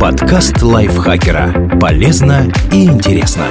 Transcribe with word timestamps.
Подкаст 0.00 0.60
лайфхакера. 0.62 1.78
Полезно 1.80 2.52
и 2.72 2.86
интересно. 2.86 3.44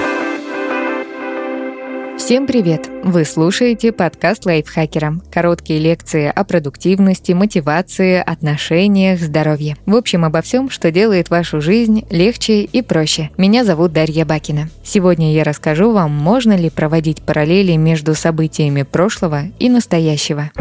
Всем 2.18 2.46
привет! 2.46 2.90
Вы 3.06 3.24
слушаете 3.24 3.94
подкаст 3.94 4.46
лайфхакера. 4.46 5.22
Короткие 5.32 5.80
лекции 5.80 6.26
о 6.28 6.44
продуктивности, 6.44 7.32
мотивации, 7.32 8.18
отношениях, 8.18 9.22
здоровье. 9.22 9.78
В 9.86 9.96
общем, 9.96 10.26
обо 10.26 10.42
всем, 10.42 10.70
что 10.70 10.92
делает 10.92 11.30
вашу 11.30 11.62
жизнь 11.62 12.06
легче 12.10 12.64
и 12.64 12.82
проще. 12.82 13.30
Меня 13.38 13.64
зовут 13.64 13.94
Дарья 13.94 14.26
Бакина. 14.26 14.68
Сегодня 14.84 15.34
я 15.34 15.46
расскажу 15.46 15.94
вам, 15.94 16.12
можно 16.12 16.58
ли 16.58 16.70
проводить 16.70 17.22
параллели 17.22 17.78
между 17.78 18.14
событиями 18.14 18.82
прошлого 18.82 19.44
и 19.60 19.70
настоящего. 19.70 20.52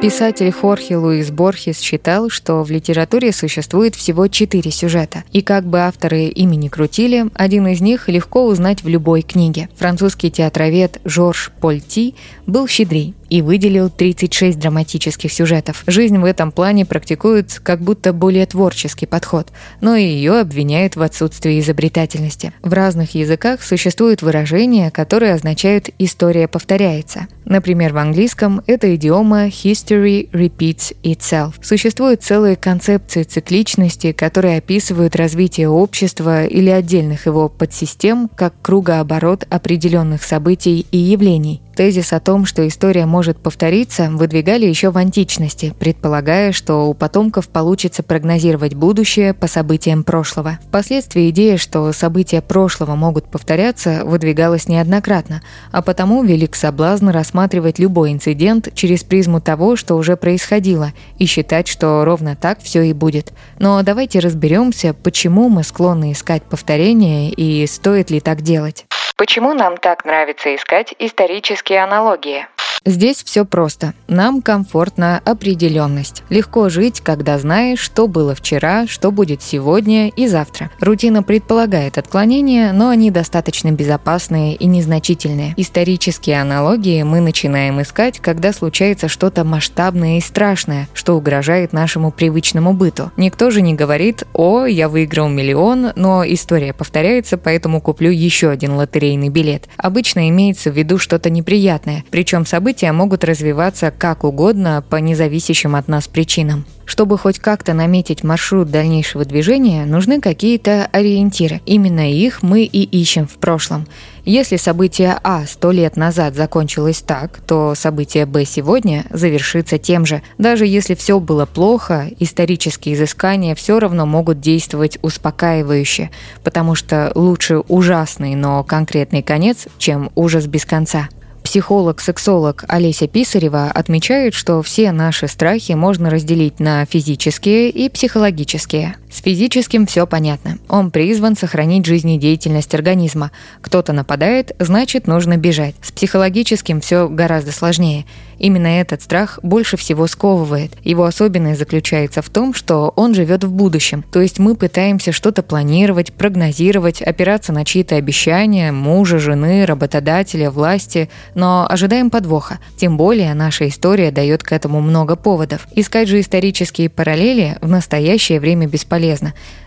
Писатель 0.00 0.50
Хорхе 0.50 0.96
Луис 0.96 1.30
Борхес 1.30 1.78
считал, 1.78 2.30
что 2.30 2.62
в 2.62 2.70
литературе 2.70 3.32
существует 3.32 3.94
всего 3.94 4.28
четыре 4.28 4.70
сюжета, 4.70 5.24
и 5.30 5.42
как 5.42 5.66
бы 5.66 5.80
авторы 5.80 6.22
ими 6.28 6.56
ни 6.56 6.68
крутили, 6.68 7.26
один 7.34 7.66
из 7.66 7.82
них 7.82 8.08
легко 8.08 8.46
узнать 8.46 8.82
в 8.82 8.88
любой 8.88 9.20
книге. 9.20 9.68
Французский 9.76 10.30
театровед 10.30 11.02
Жорж 11.04 11.52
Польти 11.60 12.14
был 12.46 12.66
щедрей 12.66 13.14
и 13.30 13.42
выделил 13.42 13.88
36 13.88 14.58
драматических 14.58 15.32
сюжетов. 15.32 15.84
Жизнь 15.86 16.18
в 16.18 16.24
этом 16.24 16.52
плане 16.52 16.84
практикует 16.84 17.60
как 17.62 17.80
будто 17.80 18.12
более 18.12 18.44
творческий 18.44 19.06
подход, 19.06 19.48
но 19.80 19.96
и 19.96 20.04
ее 20.04 20.40
обвиняют 20.40 20.96
в 20.96 21.02
отсутствии 21.02 21.60
изобретательности. 21.60 22.52
В 22.62 22.72
разных 22.72 23.14
языках 23.14 23.62
существуют 23.62 24.22
выражения, 24.22 24.90
которые 24.90 25.34
означают 25.34 25.90
«история 25.98 26.48
повторяется». 26.48 27.28
Например, 27.44 27.92
в 27.92 27.98
английском 27.98 28.62
это 28.66 28.94
идиома 28.94 29.46
«history 29.46 30.30
repeats 30.30 30.94
itself». 31.02 31.54
Существуют 31.62 32.22
целые 32.22 32.56
концепции 32.56 33.22
цикличности, 33.22 34.12
которые 34.12 34.58
описывают 34.58 35.16
развитие 35.16 35.68
общества 35.68 36.44
или 36.44 36.70
отдельных 36.70 37.26
его 37.26 37.48
подсистем 37.48 38.28
как 38.28 38.54
кругооборот 38.62 39.46
определенных 39.50 40.22
событий 40.22 40.86
и 40.90 40.98
явлений. 40.98 41.60
Тезис 41.80 42.12
о 42.12 42.20
том, 42.20 42.44
что 42.44 42.68
история 42.68 43.06
может 43.06 43.38
повториться, 43.38 44.10
выдвигали 44.10 44.66
еще 44.66 44.90
в 44.90 44.98
античности, 44.98 45.74
предполагая, 45.78 46.52
что 46.52 46.86
у 46.86 46.92
потомков 46.92 47.48
получится 47.48 48.02
прогнозировать 48.02 48.74
будущее 48.74 49.32
по 49.32 49.46
событиям 49.46 50.04
прошлого. 50.04 50.58
Впоследствии 50.68 51.30
идея, 51.30 51.56
что 51.56 51.90
события 51.92 52.42
прошлого 52.42 52.96
могут 52.96 53.30
повторяться, 53.30 54.02
выдвигалась 54.04 54.68
неоднократно, 54.68 55.40
а 55.72 55.80
потому 55.80 56.22
велик 56.22 56.54
соблазн 56.54 57.08
рассматривать 57.08 57.78
любой 57.78 58.12
инцидент 58.12 58.68
через 58.74 59.02
призму 59.02 59.40
того, 59.40 59.74
что 59.76 59.94
уже 59.94 60.18
происходило, 60.18 60.92
и 61.16 61.24
считать, 61.24 61.66
что 61.66 62.04
ровно 62.04 62.36
так 62.36 62.60
все 62.60 62.82
и 62.82 62.92
будет. 62.92 63.32
Но 63.58 63.82
давайте 63.82 64.18
разберемся, 64.18 64.92
почему 64.92 65.48
мы 65.48 65.62
склонны 65.62 66.12
искать 66.12 66.42
повторения 66.42 67.30
и 67.30 67.66
стоит 67.66 68.10
ли 68.10 68.20
так 68.20 68.42
делать. 68.42 68.84
Почему 69.20 69.52
нам 69.52 69.76
так 69.76 70.06
нравится 70.06 70.54
искать 70.54 70.94
исторические 70.98 71.82
аналогии? 71.84 72.46
Здесь 72.86 73.22
все 73.22 73.44
просто. 73.44 73.92
Нам 74.08 74.40
комфортна 74.40 75.20
определенность. 75.22 76.22
Легко 76.30 76.70
жить, 76.70 77.02
когда 77.02 77.38
знаешь, 77.38 77.78
что 77.78 78.08
было 78.08 78.34
вчера, 78.34 78.86
что 78.86 79.10
будет 79.10 79.42
сегодня 79.42 80.08
и 80.08 80.26
завтра. 80.26 80.70
Рутина 80.80 81.22
предполагает 81.22 81.98
отклонения, 81.98 82.72
но 82.72 82.88
они 82.88 83.10
достаточно 83.10 83.70
безопасные 83.70 84.54
и 84.54 84.64
незначительные. 84.64 85.52
Исторические 85.58 86.40
аналогии 86.40 87.02
мы 87.02 87.20
начинаем 87.20 87.82
искать, 87.82 88.18
когда 88.18 88.50
случается 88.54 89.08
что-то 89.08 89.44
масштабное 89.44 90.16
и 90.16 90.22
страшное, 90.22 90.88
что 90.94 91.16
угрожает 91.16 91.74
нашему 91.74 92.10
привычному 92.10 92.72
быту. 92.72 93.10
Никто 93.18 93.50
же 93.50 93.60
не 93.60 93.74
говорит 93.74 94.24
«О, 94.32 94.64
я 94.64 94.88
выиграл 94.88 95.28
миллион, 95.28 95.92
но 95.96 96.24
история 96.24 96.72
повторяется, 96.72 97.36
поэтому 97.36 97.82
куплю 97.82 98.10
еще 98.10 98.48
один 98.48 98.72
лотерейный 98.72 99.28
билет». 99.28 99.68
Обычно 99.76 100.30
имеется 100.30 100.70
в 100.70 100.78
виду 100.78 100.96
что-то 100.96 101.28
неприятное, 101.28 102.04
причем 102.10 102.46
события 102.46 102.69
события 102.70 102.92
могут 102.92 103.24
развиваться 103.24 103.90
как 103.90 104.22
угодно 104.22 104.84
по 104.88 104.94
независящим 104.94 105.74
от 105.74 105.88
нас 105.88 106.06
причинам. 106.06 106.64
Чтобы 106.84 107.18
хоть 107.18 107.40
как-то 107.40 107.74
наметить 107.74 108.22
маршрут 108.22 108.70
дальнейшего 108.70 109.24
движения, 109.24 109.86
нужны 109.86 110.20
какие-то 110.20 110.88
ориентиры. 110.92 111.60
Именно 111.66 112.12
их 112.12 112.44
мы 112.44 112.62
и 112.62 112.82
ищем 112.82 113.26
в 113.26 113.38
прошлом. 113.38 113.88
Если 114.24 114.56
событие 114.56 115.18
А 115.24 115.46
сто 115.46 115.72
лет 115.72 115.96
назад 115.96 116.36
закончилось 116.36 117.02
так, 117.04 117.40
то 117.44 117.74
событие 117.74 118.24
Б 118.24 118.44
сегодня 118.44 119.04
завершится 119.10 119.76
тем 119.78 120.06
же. 120.06 120.22
Даже 120.38 120.64
если 120.64 120.94
все 120.94 121.18
было 121.18 121.46
плохо, 121.46 122.08
исторические 122.20 122.94
изыскания 122.94 123.56
все 123.56 123.80
равно 123.80 124.06
могут 124.06 124.40
действовать 124.40 124.98
успокаивающе, 125.02 126.10
потому 126.44 126.76
что 126.76 127.10
лучше 127.16 127.58
ужасный, 127.66 128.36
но 128.36 128.62
конкретный 128.62 129.22
конец, 129.22 129.66
чем 129.78 130.12
ужас 130.14 130.46
без 130.46 130.64
конца. 130.64 131.08
Психолог-сексолог 131.50 132.64
Олеся 132.68 133.08
Писарева 133.08 133.72
отмечает, 133.74 134.34
что 134.34 134.62
все 134.62 134.92
наши 134.92 135.26
страхи 135.26 135.72
можно 135.72 136.08
разделить 136.08 136.60
на 136.60 136.86
физические 136.86 137.70
и 137.70 137.88
психологические. 137.88 138.94
С 139.10 139.22
физическим 139.22 139.86
все 139.86 140.06
понятно. 140.06 140.58
Он 140.68 140.92
призван 140.92 141.36
сохранить 141.36 141.84
жизнедеятельность 141.84 142.74
организма. 142.74 143.32
Кто-то 143.60 143.92
нападает, 143.92 144.54
значит 144.60 145.08
нужно 145.08 145.36
бежать. 145.36 145.74
С 145.82 145.90
психологическим 145.90 146.80
все 146.80 147.08
гораздо 147.08 147.50
сложнее. 147.50 148.06
Именно 148.38 148.80
этот 148.80 149.02
страх 149.02 149.38
больше 149.42 149.76
всего 149.76 150.06
сковывает. 150.06 150.72
Его 150.82 151.04
особенность 151.04 151.58
заключается 151.58 152.22
в 152.22 152.30
том, 152.30 152.54
что 152.54 152.92
он 152.96 153.12
живет 153.12 153.44
в 153.44 153.50
будущем. 153.50 154.02
То 154.10 154.20
есть 154.22 154.38
мы 154.38 154.54
пытаемся 154.54 155.12
что-то 155.12 155.42
планировать, 155.42 156.12
прогнозировать, 156.12 157.02
опираться 157.02 157.52
на 157.52 157.64
чьи-то 157.66 157.96
обещания, 157.96 158.72
мужа, 158.72 159.18
жены, 159.18 159.66
работодателя, 159.66 160.50
власти, 160.50 161.10
но 161.34 161.66
ожидаем 161.68 162.10
подвоха. 162.10 162.60
Тем 162.76 162.96
более 162.96 163.34
наша 163.34 163.68
история 163.68 164.10
дает 164.10 164.42
к 164.42 164.52
этому 164.52 164.80
много 164.80 165.16
поводов. 165.16 165.66
Искать 165.74 166.08
же 166.08 166.20
исторические 166.20 166.88
параллели 166.88 167.58
в 167.60 167.68
настоящее 167.68 168.40
время 168.40 168.66
бесполезно. 168.66 168.99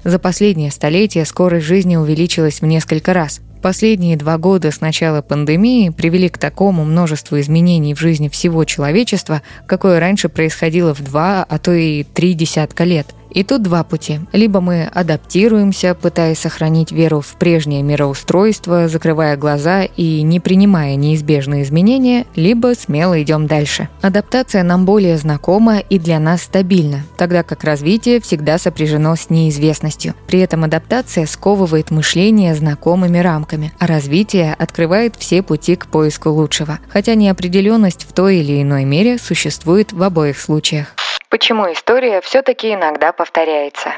За 0.04 0.20
последнее 0.20 0.72
столетие 0.72 1.26
скорость 1.26 1.66
жизни 1.66 1.96
увеличилась 1.96 2.62
в 2.62 2.66
несколько 2.66 3.14
раз. 3.14 3.42
Последние 3.62 4.18
два 4.18 4.38
года 4.38 4.72
с 4.72 4.82
начала 4.82 5.22
пандемии 5.22 5.90
привели 5.90 6.28
к 6.28 6.38
такому 6.38 6.84
множеству 6.84 7.40
изменений 7.40 7.94
в 7.94 8.00
жизни 8.00 8.28
всего 8.28 8.66
человечества, 8.66 9.42
какое 9.68 10.00
раньше 10.00 10.28
происходило 10.28 10.94
в 10.94 11.02
два, 11.02 11.46
а 11.48 11.58
то 11.60 11.72
и 11.72 12.04
три 12.04 12.34
десятка 12.34 12.84
лет– 12.84 13.08
и 13.34 13.44
тут 13.44 13.64
два 13.64 13.84
пути. 13.84 14.20
Либо 14.32 14.62
мы 14.62 14.84
адаптируемся, 14.84 15.96
пытаясь 15.96 16.40
сохранить 16.40 16.92
веру 16.92 17.22
в 17.22 17.36
прежнее 17.36 17.82
мироустройство, 17.82 18.88
закрывая 18.88 19.38
глаза 19.38 19.84
и 19.84 20.22
не 20.22 20.40
принимая 20.40 20.96
неизбежные 20.96 21.64
изменения, 21.64 22.26
либо 22.36 22.74
смело 22.76 23.22
идем 23.22 23.48
дальше. 23.48 23.90
Адаптация 24.02 24.64
нам 24.64 24.86
более 24.86 25.18
знакома 25.18 25.80
и 25.80 26.00
для 26.00 26.20
нас 26.20 26.44
стабильна, 26.44 27.04
тогда 27.18 27.44
как 27.44 27.64
развитие 27.64 28.22
всегда 28.22 28.58
сопряжено 28.58 29.16
с 29.16 29.30
неизвестностью. 29.30 30.14
При 30.28 30.40
этом 30.40 30.64
адаптация 30.64 31.26
сковывает 31.26 31.92
мышление 31.92 32.56
знакомыми 32.56 33.18
рамками, 33.18 33.74
а 33.80 33.88
развитие 33.88 34.54
открывает 34.54 35.16
все 35.18 35.42
пути 35.42 35.76
к 35.76 35.88
поиску 35.88 36.30
лучшего. 36.30 36.80
Хотя 36.90 37.16
неопределенность 37.16 38.06
в 38.08 38.14
той 38.14 38.38
или 38.38 38.62
иной 38.62 38.86
мере 38.86 39.18
существует 39.18 39.94
в 39.94 40.04
обоих 40.04 40.40
случаях. 40.40 40.96
Почему 41.34 41.64
история 41.74 42.22
все-таки 42.22 42.76
иногда 42.76 43.12
повторяется? 43.12 43.90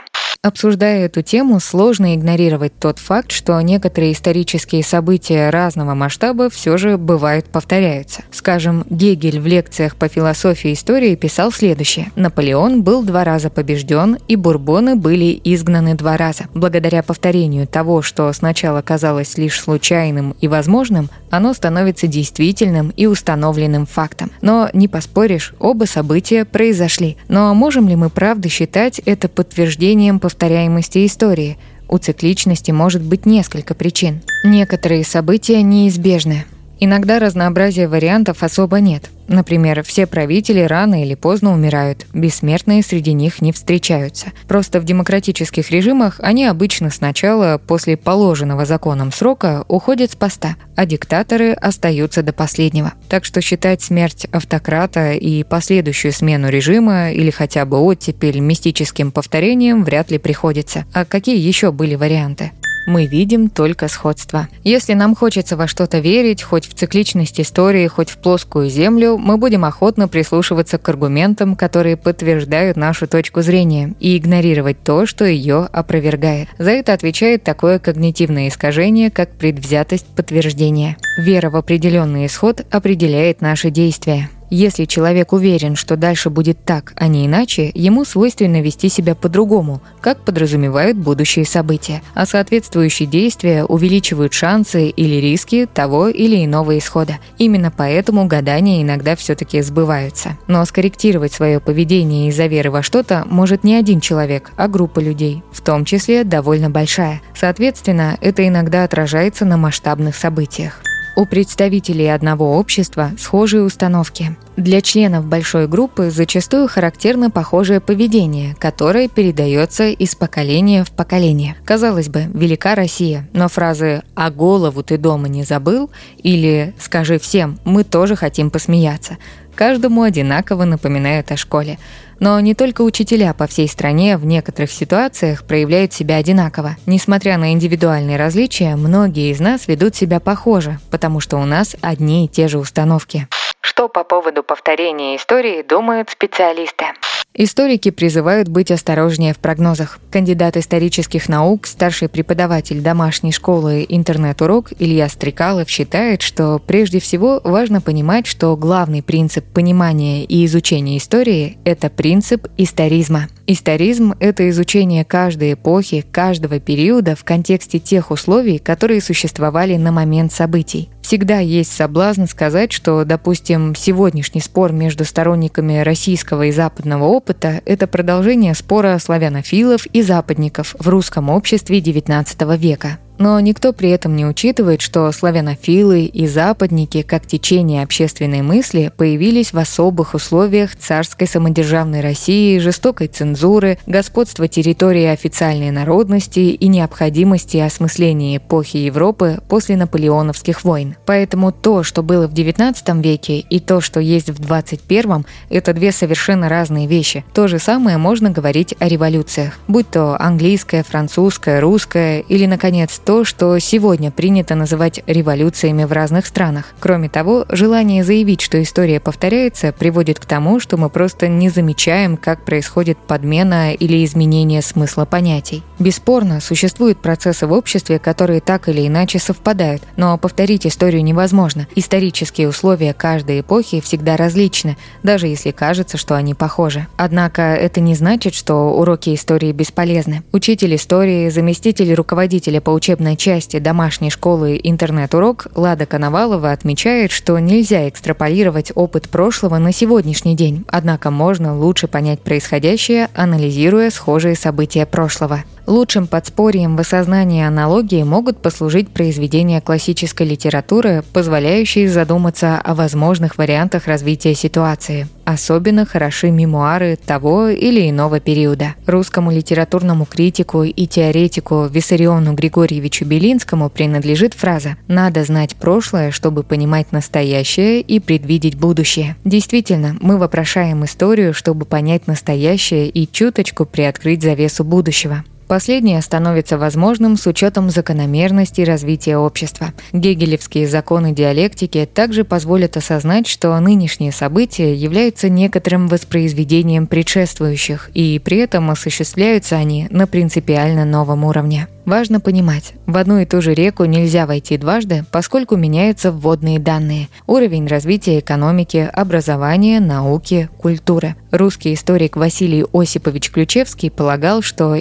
Обсуждая 0.42 1.08
эту 1.08 1.22
тему, 1.22 1.60
сложно 1.60 2.16
игнорировать 2.16 2.80
тот 2.80 3.00
факт, 3.00 3.32
что 3.32 3.60
некоторые 3.60 4.14
исторические 4.14 4.84
события 4.84 5.50
разного 5.50 5.96
масштаба 5.96 6.50
все 6.50 6.78
же 6.78 6.98
бывают 6.98 7.48
повторяются. 7.48 8.22
Скажем, 8.32 8.86
Гегель 8.90 9.40
в 9.40 9.48
лекциях 9.48 9.96
по 9.96 10.08
философии 10.08 10.72
истории 10.72 11.16
писал 11.16 11.52
следующее. 11.52 12.12
Наполеон 12.16 12.84
был 12.84 13.04
два 13.04 13.24
раза 13.24 13.50
побежден, 13.50 14.18
и 14.28 14.36
бурбоны 14.36 14.96
были 14.96 15.42
изгнаны 15.44 15.96
два 15.96 16.16
раза. 16.16 16.46
Благодаря 16.54 17.02
повторению 17.02 17.68
того, 17.68 18.04
что 18.04 18.32
сначала 18.32 18.84
казалось 18.84 19.38
лишь 19.38 19.60
случайным 19.60 20.36
и 20.40 20.48
возможным, 20.48 21.10
оно 21.36 21.54
становится 21.54 22.08
действительным 22.08 22.90
и 22.96 23.06
установленным 23.06 23.86
фактом. 23.86 24.32
Но 24.42 24.70
не 24.74 24.88
поспоришь, 24.88 25.54
оба 25.60 25.86
события 25.86 26.46
произошли. 26.46 27.18
Но 27.28 27.54
можем 27.54 27.88
ли 27.88 27.96
мы 27.96 28.10
правда 28.10 28.50
считать 28.50 29.00
это 29.06 29.28
подтверждением 29.28 30.20
повторяемости 30.20 31.06
истории. 31.06 31.58
У 31.88 31.98
цикличности 31.98 32.72
может 32.72 33.04
быть 33.04 33.26
несколько 33.26 33.76
причин. 33.76 34.22
Некоторые 34.44 35.04
события 35.04 35.62
неизбежны, 35.62 36.46
Иногда 36.86 37.18
разнообразия 37.18 37.88
вариантов 37.88 38.44
особо 38.44 38.80
нет. 38.80 39.10
Например, 39.28 39.82
все 39.82 40.06
правители 40.06 40.60
рано 40.60 41.02
или 41.02 41.16
поздно 41.16 41.52
умирают, 41.52 42.06
бессмертные 42.14 42.84
среди 42.84 43.12
них 43.14 43.42
не 43.42 43.52
встречаются. 43.52 44.28
Просто 44.48 44.80
в 44.80 44.84
демократических 44.84 45.72
режимах 45.72 46.20
они 46.22 46.46
обычно 46.46 46.92
сначала, 46.92 47.58
после 47.58 47.98
положенного 47.98 48.66
законом 48.66 49.12
срока, 49.12 49.66
уходят 49.68 50.12
с 50.12 50.16
поста, 50.16 50.58
а 50.76 50.86
диктаторы 50.86 51.54
остаются 51.54 52.22
до 52.22 52.34
последнего. 52.34 52.94
Так 53.10 53.26
что 53.26 53.42
считать 53.42 53.82
смерть 53.82 54.28
автократа 54.32 55.14
и 55.14 55.42
последующую 55.42 56.12
смену 56.12 56.50
режима 56.50 57.12
или 57.14 57.32
хотя 57.32 57.66
бы 57.66 57.80
оттепель 57.80 58.42
мистическим 58.42 59.12
повторением 59.12 59.84
вряд 59.86 60.12
ли 60.12 60.20
приходится. 60.20 60.86
А 60.94 61.04
какие 61.04 61.40
еще 61.40 61.72
были 61.72 61.96
варианты? 61.96 62.52
Мы 62.86 63.06
видим 63.06 63.50
только 63.50 63.88
сходство. 63.88 64.48
Если 64.64 64.94
нам 64.94 65.16
хочется 65.16 65.58
во 65.58 65.68
что-то 65.68 66.00
верить, 66.00 66.44
хоть 66.44 66.68
в 66.68 66.74
цикличность 66.74 67.40
истории, 67.40 67.88
хоть 67.88 68.10
в 68.10 68.18
плоскую 68.18 68.70
землю, 68.70 69.18
мы 69.18 69.38
будем 69.38 69.66
охотно 69.66 70.08
прислушиваться 70.08 70.78
к 70.78 70.88
аргументам, 70.88 71.56
которые 71.56 71.98
подтверждают 71.98 72.78
нашу 72.78 73.08
точку 73.08 73.42
зрения, 73.42 73.94
и 74.00 74.18
игнорировать 74.18 74.84
то, 74.84 75.06
что 75.06 75.26
ее 75.26 75.68
опровергает. 75.72 76.50
За 76.58 76.72
это 76.72 76.94
отвечает 76.94 77.44
такое 77.44 77.80
когнитивное 77.80 78.50
искажение, 78.50 79.12
как 79.12 79.32
предвзятость 79.32 80.06
подтверждения. 80.08 80.98
Вера 81.18 81.50
в 81.50 81.56
определенный 81.56 82.26
исход 82.26 82.66
определяет 82.72 83.42
наши 83.42 83.70
действия. 83.70 84.30
Если 84.50 84.86
человек 84.86 85.34
уверен, 85.34 85.76
что 85.76 85.96
дальше 85.96 86.30
будет 86.30 86.64
так, 86.64 86.94
а 86.96 87.08
не 87.08 87.26
иначе, 87.26 87.72
ему 87.74 88.06
свойственно 88.06 88.62
вести 88.62 88.90
себя 88.90 89.16
по-другому, 89.16 89.82
как 90.02 90.24
подразумевают 90.24 90.98
будущие 90.98 91.46
события, 91.46 92.02
а 92.14 92.26
соответствующие 92.26 93.08
действия 93.08 93.64
увеличивают 93.64 94.34
шансы 94.34 94.90
или 94.90 95.16
риски 95.16 95.68
того 95.72 96.08
или 96.08 96.46
иного 96.46 96.78
исхода. 96.78 97.18
Именно 97.38 97.72
поэтому 97.76 98.28
гадания 98.28 98.82
иногда 98.82 99.16
все-таки 99.16 99.62
сбываются. 99.62 100.38
Но 100.48 100.64
скорректировать 100.66 101.34
свое 101.34 101.60
поведение 101.60 102.30
из-за 102.30 102.46
веры 102.46 102.72
во 102.72 102.84
что-то 102.84 103.26
может 103.30 103.64
не 103.64 103.76
один 103.76 104.00
человек, 104.00 104.52
а 104.58 104.68
группа 104.68 105.00
людей, 105.00 105.44
в 105.52 105.62
том 105.62 105.86
числе 105.86 106.24
довольно 106.24 106.70
большая. 106.70 107.22
Соответственно, 107.36 108.18
это 108.22 108.48
иногда 108.48 108.84
отражается 108.84 109.46
на 109.46 109.58
масштабных 109.58 110.16
событиях. 110.16 110.82
У 111.18 111.26
представителей 111.26 112.14
одного 112.14 112.58
общества 112.58 113.12
схожие 113.18 113.64
установки. 113.64 114.36
Для 114.58 114.82
членов 114.82 115.26
большой 115.26 115.68
группы 115.68 116.10
зачастую 116.10 116.70
характерно 116.70 117.30
похожее 117.30 117.82
поведение, 117.82 118.56
которое 118.58 119.10
передается 119.10 119.90
из 119.90 120.16
поколения 120.16 120.86
в 120.86 120.92
поколение. 120.92 121.58
Казалось 121.66 122.08
бы, 122.08 122.28
велика 122.34 122.74
Россия, 122.74 123.28
но 123.34 123.50
фразы 123.50 124.04
«а 124.16 124.32
голову 124.32 124.82
ты 124.82 124.98
дома 124.98 125.28
не 125.28 125.44
забыл» 125.44 125.92
или 126.18 126.74
«скажи 126.80 127.20
всем, 127.20 127.60
мы 127.66 127.84
тоже 127.84 128.16
хотим 128.16 128.50
посмеяться» 128.50 129.18
каждому 129.56 130.04
одинаково 130.04 130.66
напоминают 130.66 131.32
о 131.32 131.38
школе. 131.38 131.80
Но 132.20 132.40
не 132.40 132.54
только 132.54 132.82
учителя 132.82 133.34
по 133.34 133.48
всей 133.48 133.68
стране 133.68 134.18
в 134.18 134.26
некоторых 134.26 134.72
ситуациях 134.72 135.44
проявляют 135.44 135.94
себя 135.94 136.18
одинаково. 136.18 136.78
Несмотря 136.86 137.38
на 137.38 137.54
индивидуальные 137.54 138.18
различия, 138.18 138.76
многие 138.76 139.32
из 139.32 139.40
нас 139.40 139.68
ведут 139.68 139.96
себя 139.96 140.20
похоже, 140.20 140.80
потому 140.92 141.20
что 141.20 141.38
у 141.38 141.46
нас 141.46 141.76
одни 141.82 142.26
и 142.26 142.28
те 142.28 142.48
же 142.48 142.60
установки. 142.60 143.28
Что 143.66 143.90
по 143.90 144.04
поводу 144.04 144.44
повторения 144.44 145.16
истории 145.16 145.64
думают 145.64 146.12
специалисты? 146.12 146.86
Историки 147.34 147.90
призывают 147.90 148.48
быть 148.48 148.70
осторожнее 148.70 149.34
в 149.34 149.40
прогнозах. 149.40 150.00
Кандидат 150.12 150.56
исторических 150.56 151.28
наук, 151.28 151.66
старший 151.66 152.08
преподаватель 152.08 152.80
домашней 152.80 153.32
школы 153.32 153.84
«Интернет-урок» 153.90 154.72
Илья 154.78 155.10
Стрекалов 155.10 155.68
считает, 155.68 156.22
что 156.22 156.60
прежде 156.60 157.00
всего 157.00 157.42
важно 157.44 157.82
понимать, 157.82 158.28
что 158.28 158.56
главный 158.56 159.02
принцип 159.02 159.44
понимания 159.52 160.24
и 160.24 160.46
изучения 160.46 160.98
истории– 160.98 161.58
это 161.66 161.90
принцип 161.90 162.48
историзма. 162.58 163.28
Историзм– 163.48 164.14
это 164.20 164.48
изучение 164.50 165.04
каждой 165.06 165.54
эпохи, 165.54 166.06
каждого 166.10 166.60
периода 166.60 167.16
в 167.16 167.24
контексте 167.24 167.80
тех 167.80 168.12
условий, 168.12 168.60
которые 168.60 169.02
существовали 169.02 169.76
на 169.76 169.92
момент 169.92 170.32
событий. 170.32 170.90
Всегда 171.02 171.38
есть 171.38 171.72
соблазн 171.72 172.26
сказать, 172.26 172.72
что, 172.72 173.04
допустим, 173.06 173.55
сегодняшний 173.76 174.42
спор 174.42 174.72
между 174.72 175.06
сторонниками 175.06 175.80
российского 175.80 176.44
и 176.44 176.52
западного 176.52 177.06
опыта– 177.06 177.62
это 177.66 177.88
продолжение 177.88 178.54
спора 178.56 178.98
славянофилов 179.00 179.86
и 179.88 180.02
западников 180.02 180.76
в 180.80 180.88
русском 180.90 181.30
обществе 181.30 181.80
XIX 181.80 182.58
века. 182.58 183.00
Но 183.18 183.40
никто 183.40 183.74
при 183.74 183.90
этом 183.90 184.16
не 184.16 184.26
учитывает, 184.26 184.82
что 184.82 185.12
славянофилы 185.12 186.06
и 186.06 186.28
западники, 186.28 187.02
как 187.02 187.26
течение 187.26 187.84
общественной 187.84 188.42
мысли, 188.42 188.92
появились 188.96 189.54
в 189.54 189.58
особых 189.58 190.14
условиях 190.14 190.76
царской 190.76 191.28
самодержавной 191.28 192.02
России, 192.02 192.60
жестокой 192.60 193.08
цензуры, 193.08 193.78
господства 193.86 194.48
территории 194.48 195.06
официальной 195.06 195.72
народности 195.72 196.40
и 196.40 196.68
необходимости 196.68 197.58
осмысления 197.58 198.38
эпохи 198.38 198.78
Европы 198.78 199.40
после 199.48 199.78
наполеоновских 199.78 200.64
войн. 200.64 200.96
Поэтому 201.06 201.52
то, 201.52 201.84
что 201.84 202.04
было 202.04 202.28
в 202.28 202.34
XIX 202.34 203.02
веке, 203.02 203.40
и 203.40 203.60
то, 203.60 203.82
что 203.82 204.00
есть 204.00 204.30
в 204.30 204.40
XXI, 204.42 205.26
это 205.50 205.74
две 205.74 205.92
совершенно 205.92 206.50
разные 206.50 206.88
вещи. 206.88 207.24
То 207.34 207.48
же 207.48 207.60
самое 207.60 207.98
можно 207.98 208.30
говорить 208.30 208.76
о 208.80 208.88
революциях, 208.88 209.60
будь 209.68 209.90
то 209.90 210.20
английская, 210.20 210.84
французская, 210.84 211.62
русская 211.62 212.20
или, 212.20 212.46
наконец, 212.46 213.00
то, 213.06 213.24
что 213.24 213.58
сегодня 213.60 214.10
принято 214.10 214.56
называть 214.56 215.02
революциями 215.06 215.84
в 215.84 215.92
разных 215.92 216.26
странах. 216.26 216.74
Кроме 216.80 217.08
того, 217.08 217.46
желание 217.50 218.04
заявить, 218.04 218.42
что 218.42 218.62
история 218.62 219.00
повторяется, 219.00 219.72
приводит 219.72 220.20
к 220.20 220.26
тому, 220.26 220.60
что 220.60 220.78
мы 220.78 220.90
просто 220.90 221.28
не 221.28 221.50
замечаем, 221.50 222.18
как 222.18 222.44
происходит 222.44 222.98
подмена 222.98 223.74
или 223.74 224.04
изменение 224.04 224.64
смысла 224.64 225.06
понятий. 225.06 225.64
Бесспорно, 225.78 226.42
существуют 226.42 226.98
процессы 226.98 227.46
в 227.46 227.54
обществе, 227.54 228.00
которые 228.00 228.42
так 228.42 228.68
или 228.70 228.88
иначе 228.88 229.20
совпадают, 229.20 229.84
но 229.98 230.18
повторить 230.18 230.66
историю 230.66 231.04
невозможно. 231.04 231.68
Исторические 231.76 232.50
условия 232.50 232.94
каждой 232.94 233.42
эпохи 233.42 233.82
всегда 233.82 234.18
различны, 234.18 234.78
даже 235.04 235.28
если 235.28 235.52
кажется, 235.52 235.98
что 235.98 236.16
они 236.16 236.34
похожи. 236.34 236.88
Однако 236.98 237.54
это 237.54 237.82
не 237.82 237.94
значит, 237.94 238.34
что 238.34 238.72
уроки 238.72 239.14
истории 239.14 239.52
бесполезны. 239.52 240.24
Учитель 240.32 240.76
истории, 240.76 241.30
заместитель 241.30 241.94
руководителя 241.94 242.62
по 242.62 242.72
учебной 242.72 242.95
учебной 242.96 243.18
части 243.18 243.60
домашней 243.60 244.10
школы 244.10 244.58
«Интернет-урок» 244.64 245.48
Лада 245.54 245.86
Коновалова 245.86 246.54
отмечает, 246.54 247.12
что 247.12 247.38
нельзя 247.40 247.90
экстраполировать 247.90 248.72
опыт 248.74 249.10
прошлого 249.10 249.58
на 249.58 249.74
сегодняшний 249.74 250.34
день, 250.34 250.64
однако 250.70 251.12
можно 251.12 251.58
лучше 251.58 251.90
понять 251.90 252.22
происходящее, 252.22 253.10
анализируя 253.14 253.90
схожие 253.90 254.36
события 254.36 254.86
прошлого. 254.86 255.44
Лучшим 255.68 256.06
подспорьем 256.06 256.78
в 256.78 256.80
осознании 256.82 257.44
аналогии 257.44 258.04
могут 258.04 258.38
послужить 258.38 258.90
произведения 258.90 259.62
классической 259.62 260.28
литературы, 260.28 261.04
позволяющие 261.12 261.90
задуматься 261.90 262.62
о 262.64 262.76
возможных 262.76 263.40
вариантах 263.40 263.88
развития 263.88 264.36
ситуации. 264.36 265.08
Особенно 265.26 265.88
хороши 265.88 266.30
мемуары 266.30 267.00
того 267.04 267.48
или 267.48 267.90
иного 267.90 268.20
периода. 268.20 268.76
Русскому 268.86 269.32
литературному 269.32 270.06
критику 270.06 270.62
и 270.64 270.86
теоретику 270.86 271.66
Виссариону 271.66 272.34
Григорьевичу 272.36 272.85
Белинскому 273.06 273.70
принадлежит 273.70 274.34
фраза 274.34 274.78
«Надо 274.88 275.24
знать 275.24 275.56
прошлое, 275.56 276.12
чтобы 276.12 276.44
понимать 276.44 276.92
настоящее 276.92 277.82
и 277.82 278.00
предвидеть 278.00 278.56
будущее». 278.56 279.16
Действительно, 279.24 279.98
мы 280.02 280.18
вопрошаем 280.18 280.86
историю, 280.86 281.34
чтобы 281.34 281.66
понять 281.66 282.08
настоящее 282.08 282.90
и 282.90 283.12
чуточку 283.12 283.66
приоткрыть 283.66 284.22
завесу 284.22 284.64
будущего. 284.64 285.24
Последнее 285.48 286.02
становится 286.02 286.58
возможным 286.58 287.18
с 287.18 287.28
учетом 287.28 287.70
закономерности 287.70 288.62
развития 288.62 289.18
общества. 289.18 289.74
Гегелевские 289.94 290.68
законы 290.68 291.12
диалектики 291.12 291.88
также 291.92 292.24
позволят 292.24 292.78
осознать, 292.78 293.28
что 293.28 293.58
нынешние 293.60 294.12
события 294.12 294.74
являются 294.74 295.30
некоторым 295.30 295.88
воспроизведением 295.88 296.88
предшествующих, 296.88 297.92
и 297.94 298.20
при 298.20 298.38
этом 298.38 298.72
осуществляются 298.72 299.56
они 299.56 299.88
на 299.92 300.08
принципиально 300.08 300.84
новом 300.84 301.24
уровне. 301.24 301.68
Важно 301.86 302.20
понимать, 302.20 302.74
в 302.88 302.98
одну 302.98 303.20
и 303.20 303.26
ту 303.26 303.44
же 303.44 303.54
реку 303.54 303.86
нельзя 303.86 304.26
войти 304.26 304.58
дважды, 304.58 305.06
поскольку 305.12 305.56
меняются 305.56 306.12
вводные 306.12 306.58
данные, 306.58 307.10
уровень 307.28 307.68
развития 307.68 308.20
экономики, 308.20 308.90
образования, 308.92 309.80
науки, 309.80 310.50
культуры. 310.58 311.16
Русский 311.30 311.76
историк 311.76 312.16
Василий 312.16 312.66
Осипович 312.74 313.30
Ключевский 313.30 313.92
полагал, 313.92 314.42
что 314.42 314.74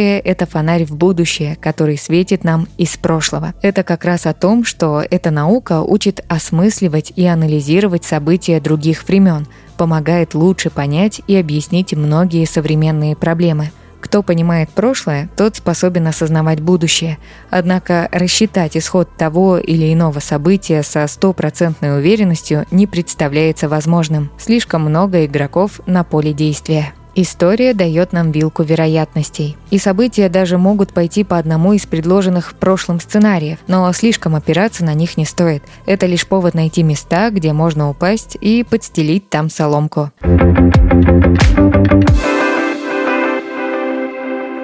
история– 0.00 0.18
это 0.24 0.46
фонарь 0.46 0.84
в 0.84 0.96
будущее, 0.96 1.56
который 1.60 1.98
светит 1.98 2.44
нам 2.44 2.66
из 2.78 2.96
прошлого. 2.96 3.54
Это 3.62 3.82
как 3.82 4.04
раз 4.04 4.26
о 4.26 4.32
том, 4.32 4.64
что 4.64 5.02
эта 5.08 5.30
наука 5.30 5.82
учит 5.82 6.24
осмысливать 6.28 7.12
и 7.16 7.26
анализировать 7.26 8.04
события 8.04 8.60
других 8.60 9.06
времен, 9.06 9.46
помогает 9.76 10.34
лучше 10.34 10.70
понять 10.70 11.20
и 11.26 11.36
объяснить 11.36 11.94
многие 11.94 12.44
современные 12.46 13.16
проблемы– 13.16 13.70
Кто 14.00 14.22
понимает 14.22 14.70
прошлое, 14.70 15.28
тот 15.36 15.56
способен 15.56 16.06
осознавать 16.06 16.60
будущее. 16.60 17.18
Однако 17.50 18.08
рассчитать 18.10 18.74
исход 18.74 19.14
того 19.18 19.58
или 19.58 19.92
иного 19.92 20.20
события 20.20 20.82
со 20.82 21.06
стопроцентной 21.06 21.98
уверенностью 21.98 22.64
не 22.70 22.86
представляется 22.86 23.68
возможным. 23.68 24.30
Слишком 24.38 24.82
много 24.84 25.26
игроков 25.26 25.82
на 25.84 26.02
поле 26.02 26.32
действия. 26.32 26.94
История 27.14 27.74
дает 27.74 28.12
нам 28.12 28.30
вилку 28.30 28.62
вероятностей. 28.62 29.56
И 29.70 29.78
события 29.78 30.28
даже 30.28 30.58
могут 30.58 30.92
пойти 30.92 31.24
по 31.24 31.38
одному 31.38 31.72
из 31.72 31.86
предложенных 31.86 32.52
в 32.52 32.54
прошлом 32.54 33.00
сценариев, 33.00 33.58
но 33.66 33.92
слишком 33.92 34.34
опираться 34.36 34.84
на 34.84 34.94
них 34.94 35.16
не 35.16 35.24
стоит. 35.24 35.62
Это 35.86 36.06
лишь 36.06 36.26
повод 36.26 36.54
найти 36.54 36.82
места, 36.82 37.30
где 37.30 37.52
можно 37.52 37.90
упасть 37.90 38.36
и 38.40 38.64
подстелить 38.68 39.28
там 39.28 39.50
соломку. 39.50 40.10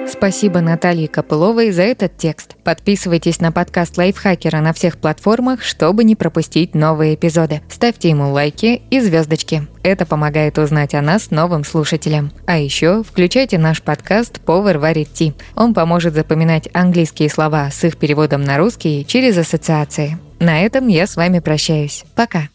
Спасибо 0.09 0.61
Наталье 0.61 1.07
Копыловой 1.07 1.71
за 1.71 1.83
этот 1.83 2.17
текст. 2.17 2.55
Подписывайтесь 2.63 3.39
на 3.39 3.51
подкаст 3.51 3.97
Лайфхакера 3.97 4.57
на 4.61 4.73
всех 4.73 4.97
платформах, 4.97 5.63
чтобы 5.63 6.03
не 6.03 6.15
пропустить 6.15 6.75
новые 6.75 7.15
эпизоды. 7.15 7.61
Ставьте 7.69 8.09
ему 8.09 8.31
лайки 8.31 8.81
и 8.89 8.99
звездочки. 8.99 9.67
Это 9.83 10.05
помогает 10.05 10.57
узнать 10.57 10.95
о 10.95 11.01
нас 11.01 11.31
новым 11.31 11.63
слушателям. 11.63 12.31
А 12.45 12.57
еще 12.57 13.03
включайте 13.03 13.57
наш 13.57 13.81
подкаст 13.81 14.39
«Повар 14.41 14.77
варит 14.77 15.13
Ти». 15.13 15.33
Он 15.55 15.73
поможет 15.73 16.13
запоминать 16.13 16.69
английские 16.73 17.29
слова 17.29 17.69
с 17.69 17.83
их 17.83 17.97
переводом 17.97 18.43
на 18.43 18.57
русский 18.57 19.05
через 19.05 19.37
ассоциации. 19.37 20.17
На 20.39 20.61
этом 20.61 20.87
я 20.87 21.07
с 21.07 21.15
вами 21.15 21.39
прощаюсь. 21.39 22.03
Пока. 22.15 22.49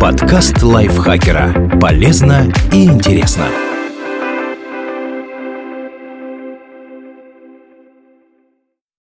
Подкаст 0.00 0.62
Лайфхакера. 0.62 1.78
Полезно 1.80 2.52
и 2.72 2.84
интересно. 2.84 3.46